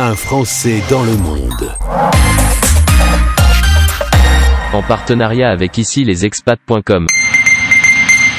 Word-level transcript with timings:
Un 0.00 0.14
Français 0.14 0.80
dans 0.88 1.02
le 1.02 1.16
monde. 1.16 1.74
En 4.72 4.80
partenariat 4.80 5.50
avec 5.50 5.76
ici 5.76 6.04
les 6.04 6.24
expats.com. 6.24 7.08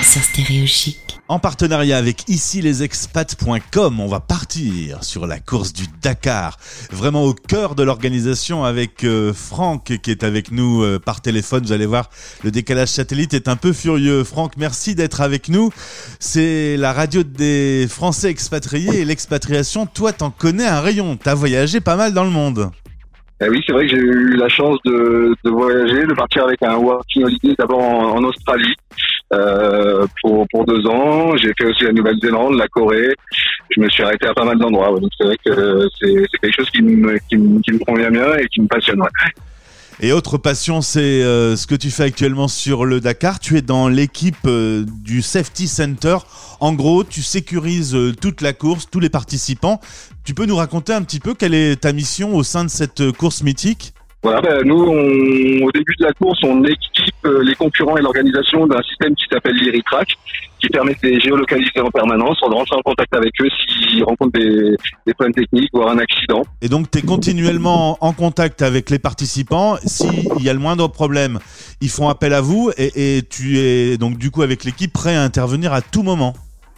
sur 0.03 0.21
Stéréochic. 0.21 1.19
En 1.27 1.39
partenariat 1.39 1.97
avec 1.97 2.27
ici 2.27 2.61
les 2.61 2.83
expats.com, 2.83 3.99
on 3.99 4.07
va 4.07 4.19
partir 4.19 5.03
sur 5.03 5.27
la 5.27 5.39
course 5.39 5.73
du 5.73 5.83
Dakar, 6.01 6.57
vraiment 6.91 7.23
au 7.23 7.33
cœur 7.33 7.75
de 7.75 7.83
l'organisation 7.83 8.63
avec 8.63 9.03
euh, 9.03 9.33
Franck 9.33 9.99
qui 10.01 10.11
est 10.11 10.23
avec 10.23 10.51
nous 10.51 10.83
euh, 10.83 10.99
par 10.99 11.21
téléphone. 11.21 11.63
Vous 11.63 11.71
allez 11.71 11.85
voir, 11.85 12.09
le 12.43 12.51
décalage 12.51 12.87
satellite 12.87 13.33
est 13.33 13.47
un 13.47 13.57
peu 13.57 13.73
furieux. 13.73 14.23
Franck, 14.23 14.53
merci 14.57 14.95
d'être 14.95 15.21
avec 15.21 15.49
nous. 15.49 15.69
C'est 16.19 16.77
la 16.77 16.93
radio 16.93 17.23
des 17.23 17.85
Français 17.89 18.29
expatriés 18.29 19.01
et 19.01 19.05
l'expatriation. 19.05 19.85
Toi, 19.85 20.13
t'en 20.13 20.31
connais 20.31 20.65
un 20.65 20.81
rayon. 20.81 21.17
T'as 21.17 21.35
voyagé 21.35 21.81
pas 21.81 21.95
mal 21.95 22.13
dans 22.13 22.23
le 22.23 22.31
monde. 22.31 22.71
Eh 23.41 23.49
oui, 23.49 23.61
c'est 23.65 23.71
vrai 23.71 23.87
que 23.87 23.95
j'ai 23.95 24.01
eu 24.01 24.35
la 24.35 24.49
chance 24.49 24.77
de, 24.83 25.33
de 25.45 25.49
voyager, 25.49 26.05
de 26.05 26.13
partir 26.13 26.43
avec 26.43 26.61
un 26.63 26.75
working 26.75 27.23
holiday 27.23 27.55
d'abord 27.57 27.81
en, 27.81 28.17
en 28.17 28.23
Australie 28.23 28.75
euh, 29.31 30.07
pour, 30.21 30.65
deux 30.65 30.85
ans. 30.87 31.35
J'ai 31.37 31.53
fait 31.57 31.65
aussi 31.65 31.83
la 31.83 31.91
Nouvelle-Zélande, 31.91 32.55
la 32.55 32.67
Corée. 32.67 33.15
Je 33.69 33.79
me 33.79 33.89
suis 33.89 34.03
arrêté 34.03 34.27
à 34.27 34.33
pas 34.33 34.45
mal 34.45 34.57
d'endroits. 34.57 34.99
Donc 34.99 35.09
c'est 35.17 35.25
vrai 35.25 35.37
que 35.45 35.87
c'est 35.99 36.39
quelque 36.41 36.55
chose 36.55 36.69
qui 36.71 36.81
me, 36.81 37.85
convient 37.85 38.09
bien 38.09 38.35
et 38.37 38.47
qui 38.47 38.61
me 38.61 38.67
passionne. 38.67 39.01
Et 40.01 40.13
autre 40.13 40.37
passion, 40.37 40.81
c'est 40.81 41.23
euh, 41.23 41.57
ce 41.57 41.67
que 41.67 41.75
tu 41.75 41.91
fais 41.91 42.03
actuellement 42.03 42.47
sur 42.47 42.85
le 42.85 43.01
Dakar. 43.01 43.39
Tu 43.39 43.57
es 43.57 43.61
dans 43.61 43.89
l'équipe 43.89 44.37
euh, 44.45 44.85
du 45.03 45.21
Safety 45.21 45.67
Center. 45.67 46.17
En 46.59 46.73
gros, 46.73 47.03
tu 47.03 47.21
sécurises 47.21 47.95
toute 48.21 48.41
la 48.41 48.53
course, 48.53 48.87
tous 48.89 48.99
les 48.99 49.09
participants. 49.09 49.79
Tu 50.23 50.33
peux 50.33 50.45
nous 50.45 50.55
raconter 50.55 50.93
un 50.93 51.03
petit 51.03 51.19
peu 51.19 51.33
quelle 51.33 51.53
est 51.53 51.81
ta 51.81 51.93
mission 51.93 52.35
au 52.35 52.43
sein 52.43 52.63
de 52.63 52.69
cette 52.69 53.11
course 53.11 53.43
mythique? 53.43 53.93
Voilà, 54.21 54.63
nous, 54.65 54.75
on, 54.75 55.65
au 55.65 55.71
début 55.71 55.95
de 55.97 56.05
la 56.05 56.11
course, 56.11 56.39
on 56.43 56.61
équipe 56.65 57.15
euh, 57.25 57.41
les 57.41 57.55
concurrents 57.55 57.95
et 57.97 58.01
l'organisation 58.01 58.67
d'un 58.67 58.81
système 58.81 59.15
qui 59.15 59.23
s'appelle 59.31 59.55
l'IRITRAC, 59.55 60.09
qui 60.59 60.67
permet 60.67 60.91
de 60.91 61.07
les 61.07 61.19
géolocaliser 61.21 61.79
en 61.79 61.89
permanence, 61.89 62.37
on 62.43 62.49
rentre 62.49 62.77
en 62.77 62.81
contact 62.81 63.15
avec 63.15 63.31
eux 63.41 63.47
s'ils 63.49 64.03
rencontrent 64.03 64.37
des, 64.37 64.75
des 65.07 65.13
problèmes 65.13 65.33
techniques, 65.33 65.69
voire 65.71 65.91
un 65.91 65.99
accident. 65.99 66.41
Et 66.61 66.67
donc, 66.67 66.91
tu 66.91 66.99
es 66.99 67.01
continuellement 67.01 67.97
en 68.01 68.11
contact 68.11 68.61
avec 68.61 68.89
les 68.89 68.99
participants. 68.99 69.77
S'il 69.85 70.43
y 70.43 70.49
a 70.49 70.53
le 70.53 70.59
moindre 70.59 70.89
problème, 70.89 71.39
ils 71.79 71.89
font 71.89 72.09
appel 72.09 72.33
à 72.33 72.41
vous 72.41 72.71
et, 72.77 73.17
et 73.17 73.21
tu 73.21 73.57
es 73.57 73.97
donc 73.97 74.17
du 74.17 74.31
coup 74.31 74.41
avec 74.41 74.65
l'équipe 74.65 74.91
prêt 74.91 75.15
à 75.15 75.23
intervenir 75.23 75.71
à 75.71 75.81
tout 75.81 76.03
moment. 76.03 76.33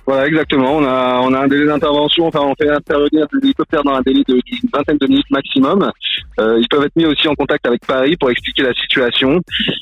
Voilà, 0.07 0.27
exactement. 0.27 0.77
On 0.77 0.83
a, 0.83 1.41
un 1.41 1.47
délai 1.47 1.65
d'intervention. 1.65 2.27
Enfin, 2.27 2.41
on 2.41 2.55
fait 2.55 2.69
intervenir 2.69 3.27
des 3.31 3.39
hélicoptères 3.45 3.83
dans 3.83 3.93
un 3.93 4.01
délai 4.01 4.23
d'une 4.27 4.69
vingtaine 4.73 4.97
de 4.97 5.07
minutes 5.07 5.29
maximum. 5.29 5.91
Euh, 6.39 6.59
ils 6.59 6.67
peuvent 6.69 6.83
être 6.83 6.95
mis 6.95 7.05
aussi 7.05 7.27
en 7.27 7.35
contact 7.35 7.65
avec 7.67 7.85
Paris 7.85 8.15
pour 8.17 8.31
expliquer 8.31 8.63
la 8.63 8.73
situation. 8.73 9.39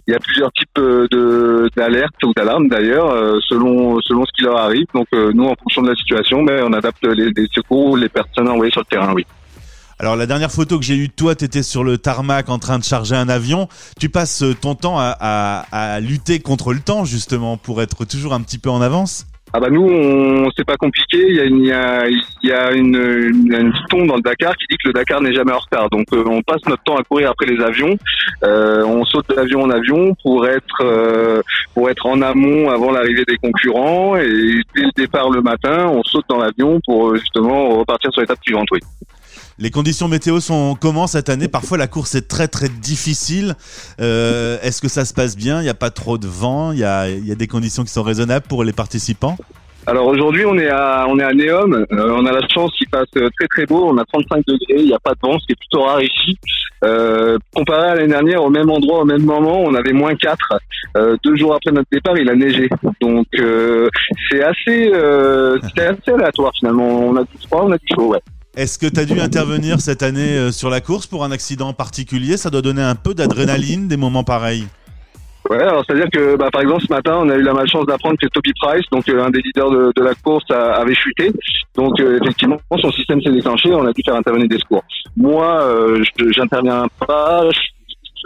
Il 0.07 0.11
y 0.11 0.15
a 0.15 0.19
plusieurs 0.19 0.51
types 0.51 0.77
euh, 0.77 1.67
d'alertes 1.75 2.23
ou 2.23 2.33
d'alarmes 2.35 2.67
d'ailleurs, 2.67 3.11
euh, 3.11 3.39
selon 3.47 3.99
selon 4.01 4.25
ce 4.25 4.31
qui 4.35 4.43
leur 4.43 4.57
arrive. 4.57 4.85
Donc 4.93 5.07
nous, 5.13 5.45
en 5.45 5.55
fonction 5.55 5.81
de 5.81 5.89
la 5.89 5.95
situation, 5.95 6.41
mais 6.41 6.61
on 6.63 6.73
adapte 6.73 7.03
les, 7.05 7.31
secours, 7.53 7.91
ou 7.91 7.95
les 7.95 8.09
personnes 8.09 8.49
envoyées 8.49 8.71
sur 8.71 8.81
le 8.81 8.85
terrain. 8.85 9.13
Oui. 9.13 9.25
Alors 9.99 10.15
la 10.15 10.25
dernière 10.25 10.51
photo 10.51 10.79
que 10.79 10.85
j'ai 10.85 10.95
eue 10.95 11.09
de 11.09 11.13
toi, 11.13 11.35
tu 11.35 11.45
étais 11.45 11.63
sur 11.63 11.83
le 11.83 11.97
tarmac 11.97 12.49
en 12.49 12.57
train 12.57 12.79
de 12.79 12.83
charger 12.83 13.15
un 13.15 13.27
avion. 13.27 13.67
Tu 13.99 14.09
passes 14.09 14.43
ton 14.61 14.75
temps 14.75 14.97
à- 14.97 15.65
à 15.71 15.99
lutter 15.99 16.39
contre 16.39 16.73
le 16.73 16.79
temps 16.79 17.03
justement 17.05 17.57
pour 17.57 17.81
être 17.81 18.05
toujours 18.05 18.33
un 18.33 18.41
petit 18.41 18.59
peu 18.59 18.69
en 18.69 18.81
avance? 18.81 19.25
Ah 19.51 19.59
bah 19.59 19.69
nous, 19.71 19.81
on 19.81 20.49
c'est 20.55 20.65
pas 20.65 20.77
compliqué. 20.77 21.17
Il 21.27 21.35
y 21.35 21.39
a, 21.39 21.45
une, 21.45 21.59
il 21.61 21.67
y 21.67 21.71
a, 21.71 22.07
y 22.43 22.51
a 22.51 22.71
une, 22.71 22.95
une, 22.95 23.73
dans 24.05 24.15
le 24.15 24.21
Dakar 24.21 24.55
qui 24.55 24.65
dit 24.69 24.77
que 24.77 24.89
le 24.89 24.93
Dakar 24.93 25.21
n'est 25.21 25.33
jamais 25.33 25.51
en 25.51 25.57
retard. 25.57 25.89
Donc 25.89 26.05
euh, 26.13 26.23
on 26.27 26.41
passe 26.41 26.61
notre 26.67 26.83
temps 26.83 26.97
à 26.97 27.03
courir 27.03 27.31
après 27.31 27.47
les 27.47 27.61
avions. 27.63 27.97
Euh, 28.43 28.83
on 28.83 29.03
saute 29.05 29.27
d'avion 29.35 29.63
en 29.63 29.69
avion 29.71 30.15
pour 30.21 30.47
être 30.47 30.81
euh, 30.81 31.41
pour 31.73 31.89
être 31.89 32.05
en 32.05 32.21
amont 32.21 32.69
avant 32.69 32.91
l'arrivée 32.91 33.23
des 33.27 33.37
concurrents. 33.37 34.17
Et 34.17 34.61
dès 34.75 34.81
le 34.83 34.91
départ 34.95 35.29
le 35.31 35.41
matin, 35.41 35.87
on 35.87 36.03
saute 36.03 36.25
dans 36.29 36.37
l'avion 36.37 36.79
pour 36.85 37.09
euh, 37.09 37.15
justement 37.15 37.69
repartir 37.69 38.11
sur 38.11 38.21
l'étape 38.21 38.39
suivante. 38.43 38.67
Oui. 38.71 38.79
Les 39.61 39.71
conditions 39.71 40.07
météo 40.07 40.39
sont 40.39 40.77
comment 40.79 41.05
cette 41.05 41.27
année 41.27 41.49
Parfois 41.49 41.77
la 41.77 41.87
course 41.87 42.15
est 42.15 42.29
très 42.29 42.47
très 42.47 42.69
difficile. 42.69 43.55
Euh, 43.99 44.57
Est-ce 44.61 44.81
que 44.81 44.87
ça 44.87 45.03
se 45.03 45.13
passe 45.13 45.35
bien? 45.35 45.59
Il 45.59 45.63
n'y 45.63 45.69
a 45.69 45.73
pas 45.73 45.89
trop 45.89 46.17
de 46.17 46.27
vent? 46.27 46.71
Il 46.71 46.79
y 46.79 46.85
a, 46.85 47.09
y 47.09 47.31
a 47.33 47.35
des 47.35 47.47
conditions 47.47 47.83
qui 47.83 47.91
sont 47.91 48.03
raisonnables 48.03 48.45
pour 48.47 48.63
les 48.63 48.71
participants? 48.71 49.35
Alors 49.85 50.07
aujourd'hui, 50.07 50.45
on 50.45 50.57
est 50.57 50.69
à 50.69 51.05
on 51.09 51.19
est 51.19 51.23
à 51.23 51.33
Neom. 51.33 51.73
Euh, 51.73 51.85
on 51.91 52.25
a 52.25 52.31
la 52.31 52.47
chance 52.47 52.71
qu'il 52.77 52.87
fasse 52.87 53.09
euh, 53.17 53.27
très 53.37 53.47
très 53.47 53.65
beau. 53.65 53.85
On 53.85 53.97
a 53.97 54.05
35 54.05 54.45
degrés. 54.47 54.81
Il 54.81 54.85
n'y 54.85 54.93
a 54.93 54.99
pas 54.99 55.11
de 55.13 55.19
vent, 55.21 55.37
ce 55.37 55.45
qui 55.45 55.51
est 55.51 55.59
plutôt 55.59 55.83
rare 55.83 56.01
ici. 56.01 56.37
Euh, 56.85 57.37
comparé 57.53 57.89
à 57.89 57.95
l'année 57.95 58.07
dernière, 58.07 58.41
au 58.41 58.49
même 58.49 58.69
endroit, 58.69 59.01
au 59.01 59.05
même 59.05 59.23
moment, 59.23 59.61
on 59.61 59.73
avait 59.75 59.91
moins 59.91 60.15
4. 60.15 60.37
Euh, 60.95 61.17
deux 61.23 61.35
jours 61.35 61.53
après 61.55 61.71
notre 61.71 61.89
départ, 61.91 62.17
il 62.17 62.29
a 62.29 62.35
neigé. 62.35 62.69
Donc 63.01 63.27
euh, 63.37 63.89
c'est 64.29 64.41
assez 64.41 64.89
euh, 64.93 65.57
assez 65.75 66.11
aléatoire 66.11 66.53
finalement. 66.57 66.87
On 66.87 67.15
a 67.17 67.23
du 67.23 67.47
froid, 67.47 67.63
on 67.65 67.71
a 67.73 67.77
du 67.77 67.85
chaud. 67.93 68.13
Ouais. 68.13 68.19
Est-ce 68.55 68.79
que 68.79 68.87
tu 68.87 68.99
as 68.99 69.05
dû 69.05 69.19
intervenir 69.19 69.79
cette 69.79 70.03
année 70.03 70.37
euh, 70.37 70.51
sur 70.51 70.69
la 70.69 70.81
course 70.81 71.07
pour 71.07 71.23
un 71.23 71.31
accident 71.31 71.71
particulier? 71.73 72.35
Ça 72.35 72.49
doit 72.49 72.61
donner 72.61 72.81
un 72.81 72.95
peu 72.95 73.13
d'adrénaline 73.13 73.87
des 73.87 73.95
moments 73.97 74.23
pareils. 74.23 74.65
Ouais, 75.49 75.61
alors 75.61 75.83
c'est-à-dire 75.85 76.09
que 76.11 76.35
bah, 76.35 76.49
par 76.51 76.61
exemple 76.61 76.83
ce 76.87 76.93
matin, 76.93 77.17
on 77.21 77.29
a 77.29 77.35
eu 77.35 77.41
la 77.41 77.53
malchance 77.53 77.85
d'apprendre 77.85 78.17
que 78.21 78.27
Toby 78.27 78.51
Price, 78.61 78.85
donc 78.91 79.07
euh, 79.07 79.23
un 79.23 79.29
des 79.29 79.39
leaders 79.41 79.71
de, 79.71 79.91
de 79.95 80.03
la 80.03 80.13
course, 80.13 80.43
a- 80.51 80.73
avait 80.75 80.93
chuté. 80.93 81.31
Donc 81.75 81.99
euh, 81.99 82.19
effectivement, 82.21 82.57
son 82.81 82.91
système 82.91 83.21
s'est 83.21 83.31
déclenché, 83.31 83.73
on 83.73 83.85
a 83.85 83.93
dû 83.93 84.01
faire 84.05 84.15
intervenir 84.15 84.47
des 84.49 84.59
secours. 84.59 84.83
Moi, 85.15 85.61
euh, 85.61 86.03
je- 86.19 86.31
j'interviens 86.31 86.85
pas, 87.07 87.49
je, 87.51 87.59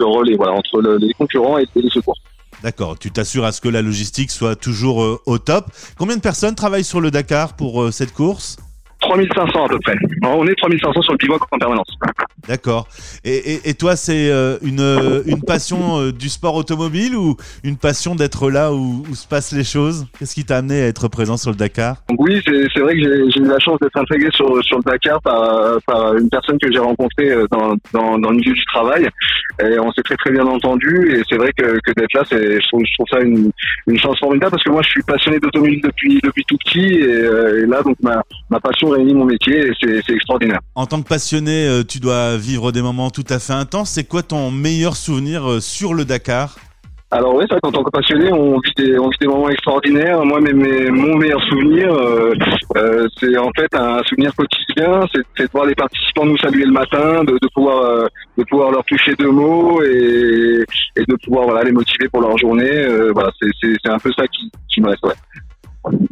je 0.00 0.04
relais 0.04 0.36
voilà 0.36 0.52
entre 0.54 0.80
le- 0.82 0.96
les 0.96 1.12
concurrents 1.14 1.56
et, 1.58 1.66
et 1.76 1.82
les 1.82 1.90
secours. 1.90 2.16
D'accord, 2.62 2.98
tu 2.98 3.10
t'assures 3.10 3.44
à 3.44 3.52
ce 3.52 3.60
que 3.60 3.68
la 3.68 3.80
logistique 3.82 4.30
soit 4.30 4.56
toujours 4.56 5.20
au 5.26 5.38
top. 5.38 5.66
Combien 5.98 6.16
de 6.16 6.22
personnes 6.22 6.54
travaillent 6.54 6.84
sur 6.84 7.00
le 7.00 7.10
Dakar 7.10 7.56
pour 7.56 7.92
cette 7.92 8.12
course? 8.12 8.56
3500 9.08 9.64
à 9.64 9.68
peu 9.68 9.78
près. 9.80 9.96
On 10.22 10.46
est 10.46 10.54
3500 10.54 11.02
sur 11.02 11.12
le 11.12 11.18
pivot 11.18 11.38
en 11.50 11.58
permanence. 11.58 11.86
D'accord. 12.48 12.86
Et, 13.24 13.54
et- 13.54 13.68
et 13.70 13.74
toi, 13.74 13.96
c'est 13.96 14.30
euh, 14.30 14.56
une, 14.62 14.80
euh, 14.80 15.22
une 15.26 15.42
passion 15.42 15.98
euh, 16.00 16.12
du 16.12 16.28
sport 16.28 16.54
automobile 16.54 17.14
ou 17.16 17.36
une 17.64 17.76
passion 17.76 18.14
d'être 18.14 18.50
là 18.50 18.72
où, 18.72 19.02
où 19.10 19.14
se 19.14 19.26
passent 19.26 19.52
les 19.52 19.64
choses? 19.64 20.06
Qu'est-ce 20.18 20.34
qui 20.34 20.44
t'a 20.44 20.58
amené 20.58 20.82
à 20.82 20.86
être 20.86 21.08
présent 21.08 21.36
sur 21.36 21.50
le 21.50 21.56
Dakar? 21.56 21.96
Oui, 22.18 22.40
c'est 22.44 22.80
vrai 22.80 22.94
que 22.94 23.02
j'ai 23.30 23.40
eu 23.40 23.44
la 23.46 23.58
chance 23.58 23.78
d'être 23.80 23.96
intégré 23.96 24.30
sur, 24.32 24.62
sur 24.64 24.78
le 24.78 24.82
Dakar 24.90 25.20
par, 25.22 25.78
par 25.86 26.16
une 26.16 26.28
personne 26.28 26.58
que 26.58 26.70
j'ai 26.72 26.78
rencontrée 26.78 27.30
dans, 27.50 27.76
dans, 27.92 28.18
dans 28.18 28.30
le 28.30 28.36
milieu 28.36 28.52
du 28.52 28.64
travail. 28.66 29.08
Et 29.62 29.78
on 29.78 29.92
s'est 29.92 30.02
très 30.02 30.16
très 30.16 30.30
bien 30.32 30.46
entendu. 30.46 31.14
Et 31.16 31.22
c'est 31.28 31.36
vrai 31.36 31.50
que, 31.56 31.78
que 31.80 31.92
d'être 31.96 32.12
là, 32.14 32.22
je 32.30 32.66
trouve, 32.68 32.82
je 32.84 32.94
trouve 32.94 33.06
ça 33.10 33.20
une, 33.20 33.50
une 33.86 33.98
chance 33.98 34.18
formidable 34.18 34.50
parce 34.52 34.64
que 34.64 34.70
moi, 34.70 34.82
je 34.82 34.88
suis 34.88 35.02
passionné 35.02 35.38
d'automobile 35.38 35.80
depuis 35.82 36.20
depuis 36.22 36.44
tout 36.46 36.56
petit. 36.58 36.80
Et, 36.94 37.62
et 37.62 37.66
là, 37.66 37.82
donc 37.82 37.96
ma, 38.02 38.22
ma 38.50 38.60
passion 38.60 38.94
mon 39.12 39.24
métier 39.26 39.66
et 39.66 39.72
c'est 39.80 40.14
extraordinaire. 40.14 40.60
En 40.76 40.86
tant 40.86 41.02
que 41.02 41.08
passionné, 41.08 41.66
euh, 41.66 41.82
tu 41.82 41.98
dois 42.00 42.36
vivre 42.36 42.72
des 42.72 42.80
moments 42.80 43.10
tout 43.10 43.24
à 43.28 43.38
fait 43.38 43.52
intenses. 43.52 43.90
C'est 43.90 44.04
quoi 44.04 44.22
ton 44.22 44.50
meilleur 44.50 44.96
souvenir 44.96 45.50
euh, 45.50 45.60
sur 45.60 45.92
le 45.92 46.04
Dakar? 46.04 46.56
Alors 47.10 47.36
oui, 47.36 47.44
c'est 47.46 47.54
vrai 47.54 47.60
qu'en 47.62 47.70
tant 47.70 47.84
que 47.84 47.90
passionné, 47.90 48.32
on 48.32 48.58
vit 48.58 48.72
des, 48.76 48.98
on 48.98 49.08
vit 49.08 49.18
des 49.20 49.28
moments 49.28 49.48
extraordinaires. 49.48 50.24
Moi, 50.24 50.40
mes, 50.40 50.52
mes- 50.52 50.90
mon 50.90 51.16
meilleur 51.16 51.40
souvenir, 51.44 51.92
euh, 51.94 52.32
euh, 52.76 53.06
c'est 53.20 53.36
en 53.38 53.50
fait 53.56 53.72
un 53.74 54.02
souvenir 54.08 54.34
quotidien. 54.34 55.06
C'est 55.14 55.44
de 55.44 55.48
voir 55.52 55.66
les 55.66 55.76
participants 55.76 56.24
nous 56.24 56.38
saluer 56.38 56.64
le 56.64 56.72
matin, 56.72 57.22
de, 57.22 57.34
de 57.34 57.48
pouvoir, 57.54 57.84
euh, 57.84 58.06
de 58.36 58.42
pouvoir 58.44 58.72
leur 58.72 58.82
toucher 58.84 59.14
deux 59.16 59.30
mots 59.30 59.80
et, 59.82 60.64
et 60.96 61.04
de 61.06 61.16
pouvoir 61.24 61.44
voilà 61.44 61.62
les 61.62 61.70
motiver 61.72 62.08
pour 62.08 62.20
leur 62.20 62.36
journée. 62.36 62.84
Voilà, 63.12 63.30
c'est 63.40 63.90
un 63.90 63.98
peu 63.98 64.10
ça 64.16 64.26
qui, 64.26 64.50
qui 64.68 64.80
me 64.80 64.88
reste. 64.88 65.04
Ouais. 65.04 65.14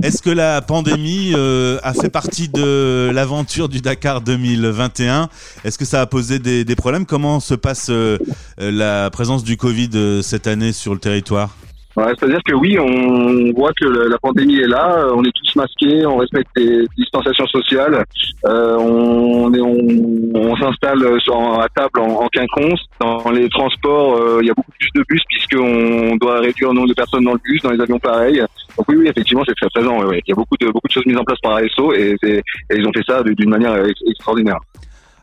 Est-ce 0.03 0.21
que 0.21 0.31
la 0.31 0.60
pandémie 0.60 1.33
euh, 1.34 1.78
a 1.83 1.94
fait 1.94 2.10
partie 2.10 2.49
de 2.49 3.10
l'aventure 3.12 3.69
du 3.69 3.81
Dakar 3.81 4.21
2021 4.21 5.28
Est-ce 5.65 5.78
que 5.78 5.84
ça 5.84 6.01
a 6.01 6.07
posé 6.07 6.39
des, 6.39 6.65
des 6.65 6.77
problèmes? 6.77 7.07
Comment 7.07 7.41
se 7.41 7.54
passe 7.54 7.86
euh, 7.89 8.19
la 8.59 9.10
présence 9.10 9.45
du 9.45 9.57
Covid 9.57 9.91
euh, 9.95 10.22
cette 10.22 10.47
année 10.47 10.72
sur 10.72 10.92
le 10.92 11.01
territoire? 11.01 11.57
Ouais, 11.97 12.04
C'est-à-dire 12.18 12.41
que 12.47 12.54
oui, 12.54 12.78
on 12.78 13.53
voit 13.53 13.72
que 13.78 13.86
la 13.86 14.18
pandémie 14.18 14.60
est 14.60 14.66
là, 14.66 14.97
euh, 14.98 15.12
on 15.15 15.22
est 15.24 15.33
tous 15.34 15.56
masqués, 15.56 16.06
on 16.06 16.16
respecte 16.16 16.48
les 16.56 16.86
distanciations 16.97 17.47
sociales, 17.48 18.03
euh, 18.47 18.77
on, 18.78 19.53
on, 19.53 20.30
on 20.34 20.56
s'installe 20.56 21.04
à 21.04 21.68
table 21.74 22.00
en, 22.00 22.22
en 22.22 22.28
quinconce. 22.28 22.80
Dans 22.98 23.30
les 23.30 23.48
transports, 23.50 24.16
euh, 24.16 24.39
il 24.41 24.47
y 24.47 24.50
a 24.50 24.54
beaucoup 24.54 24.72
plus 24.78 24.91
de 24.94 25.04
bus 25.06 25.21
puisqu'on 25.28 26.16
doit 26.16 26.41
réduire 26.41 26.71
le 26.71 26.77
nombre 26.77 26.89
de 26.89 26.94
personnes 26.94 27.24
dans 27.24 27.34
le 27.34 27.41
bus, 27.44 27.60
dans 27.62 27.71
les 27.71 27.80
avions 27.80 27.98
pareil. 27.98 28.41
Donc 28.77 28.88
oui, 28.88 28.97
oui, 28.98 29.09
effectivement, 29.09 29.42
c'est 29.47 29.54
très 29.54 29.68
présent. 29.68 29.98
Il 30.12 30.21
y 30.27 30.33
a 30.33 30.34
beaucoup 30.34 30.56
de 30.59 30.66
beaucoup 30.68 30.88
de 30.88 30.92
choses 30.92 31.04
mises 31.06 31.18
en 31.18 31.24
place 31.24 31.38
par 31.42 31.56
ASO 31.56 31.92
et, 31.92 32.16
et 32.22 32.42
ils 32.74 32.86
ont 32.86 32.92
fait 32.92 33.04
ça 33.06 33.22
d'une 33.22 33.50
manière 33.50 33.77
ex- 33.84 34.00
extraordinaire. 34.09 34.59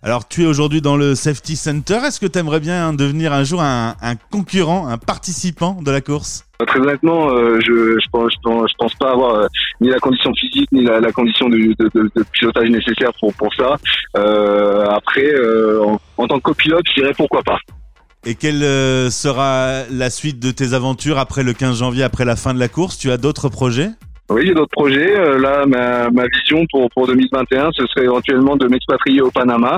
Alors, 0.01 0.27
tu 0.29 0.43
es 0.43 0.45
aujourd'hui 0.45 0.79
dans 0.79 0.95
le 0.95 1.13
Safety 1.13 1.57
Center. 1.57 1.99
Est-ce 2.05 2.21
que 2.21 2.25
tu 2.25 2.39
aimerais 2.39 2.61
bien 2.61 2.93
devenir 2.93 3.33
un 3.33 3.43
jour 3.43 3.61
un, 3.61 3.95
un 4.01 4.15
concurrent, 4.15 4.87
un 4.87 4.97
participant 4.97 5.81
de 5.81 5.91
la 5.91 5.99
course? 5.99 6.45
Très 6.65 6.79
honnêtement, 6.79 7.29
euh, 7.31 7.59
je, 7.59 7.99
je, 7.99 8.09
pense, 8.09 8.31
je, 8.31 8.37
pense, 8.41 8.69
je 8.69 8.75
pense 8.77 8.95
pas 8.95 9.11
avoir 9.11 9.35
euh, 9.35 9.47
ni 9.81 9.89
la 9.89 9.99
condition 9.99 10.31
physique 10.33 10.69
ni 10.71 10.85
la, 10.85 11.01
la 11.01 11.11
condition 11.11 11.49
de, 11.49 11.57
de, 11.57 11.89
de, 11.93 12.09
de 12.15 12.23
pilotage 12.31 12.69
nécessaire 12.69 13.11
pour, 13.19 13.33
pour 13.33 13.53
ça. 13.55 13.75
Euh, 14.17 14.85
après, 14.89 15.33
euh, 15.33 15.83
en, 15.83 15.99
en 16.17 16.27
tant 16.27 16.37
que 16.37 16.43
copilote, 16.43 16.85
je 16.95 17.01
dirais 17.01 17.13
pourquoi 17.17 17.43
pas. 17.43 17.59
Et 18.25 18.35
quelle 18.35 18.63
euh, 18.63 19.09
sera 19.09 19.83
la 19.89 20.09
suite 20.09 20.39
de 20.39 20.51
tes 20.51 20.73
aventures 20.73 21.17
après 21.17 21.43
le 21.43 21.53
15 21.53 21.79
janvier, 21.79 22.03
après 22.03 22.25
la 22.25 22.35
fin 22.35 22.53
de 22.53 22.59
la 22.59 22.67
course? 22.67 22.97
Tu 22.97 23.11
as 23.11 23.17
d'autres 23.17 23.49
projets? 23.49 23.89
Oui, 24.29 24.43
j'ai 24.45 24.53
d'autres 24.53 24.71
projets. 24.71 25.15
Euh, 25.17 25.39
là, 25.39 25.65
ma, 25.65 26.09
ma 26.11 26.25
vision 26.27 26.65
pour, 26.71 26.89
pour 26.91 27.07
2021, 27.07 27.69
ce 27.73 27.85
serait 27.87 28.05
éventuellement 28.05 28.55
de 28.55 28.67
m'expatrier 28.67 29.21
au 29.21 29.31
Panama. 29.31 29.77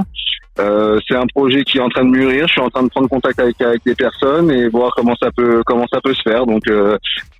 Euh, 0.60 1.00
c'est 1.08 1.16
un 1.16 1.26
projet 1.34 1.64
qui 1.64 1.78
est 1.78 1.82
en 1.82 1.88
train 1.90 2.04
de 2.04 2.10
mûrir. 2.10 2.46
Je 2.48 2.52
suis 2.52 2.62
en 2.62 2.70
train 2.70 2.84
de 2.84 2.90
prendre 2.90 3.08
contact 3.08 3.40
avec, 3.40 3.60
avec 3.62 3.82
des 3.86 3.96
personnes 3.96 4.52
et 4.52 4.68
voir 4.68 4.92
comment 4.96 5.16
ça 5.22 5.30
peut 5.32 5.62
comment 5.66 5.86
ça 5.92 6.02
peut 6.02 6.14
se 6.14 6.22
faire. 6.24 6.46
Donc 6.46 6.68
euh, 6.68 6.98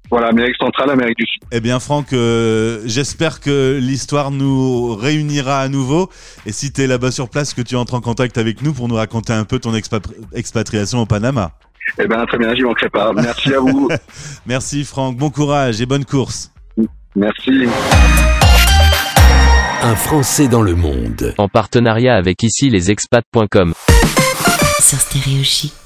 voilà, 0.10 0.28
Amérique 0.28 0.56
centrale, 0.58 0.90
Amérique 0.90 1.18
du 1.18 1.26
Sud. 1.26 1.42
Eh 1.52 1.60
bien, 1.60 1.80
Franck, 1.82 2.14
euh, 2.14 2.80
j'espère 2.86 3.42
que 3.42 3.78
l'histoire 3.82 4.32
nous 4.32 4.96
réunira 4.96 5.60
à 5.60 5.68
nouveau. 5.68 6.10
Et 6.46 6.54
si 6.54 6.72
tu 6.72 6.82
es 6.82 6.88
là-bas 6.88 7.12
sur 7.12 7.30
place, 7.30 7.54
que 7.54 7.62
tu 7.62 7.76
entres 7.76 7.94
en 7.96 8.02
contact 8.02 8.38
avec 8.38 8.62
nous 8.62 8.72
pour 8.74 8.88
nous 8.88 8.96
raconter 8.96 9.34
un 9.34 9.44
peu 9.44 9.60
ton 9.60 9.74
expa- 9.74 10.02
expatriation 10.34 11.00
au 11.00 11.06
Panama. 11.06 11.52
Eh 12.00 12.08
ben 12.08 12.26
très 12.26 12.38
bien, 12.38 12.56
j'y 12.56 12.62
manquerai 12.64 12.90
pas. 12.90 13.12
Merci 13.14 13.54
à 13.54 13.60
vous. 13.60 13.90
Merci, 14.46 14.86
Franck. 14.86 15.18
Bon 15.18 15.30
courage 15.30 15.82
et 15.82 15.86
bonne 15.86 16.06
course. 16.06 16.52
Merci. 17.16 17.52
Un 19.84 19.96
Français 19.96 20.48
dans 20.48 20.62
le 20.62 20.76
monde. 20.76 21.34
En 21.38 21.50
partenariat 21.50 22.16
avec 22.16 22.44
ici 22.44 22.70
les 22.70 22.92
expats.com. 22.92 23.74
Sur 24.80 25.00
Stéréo 25.00 25.44
Chic. 25.44 25.81